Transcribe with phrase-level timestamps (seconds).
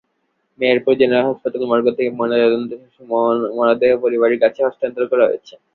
[0.59, 3.03] Meherpur general হাসপাতাল morgue থেকে ময়নাতদন্ত শেষে
[3.57, 5.53] মরদেহ পরিবারের কাছে হস্তান্তর করা হয়েছে।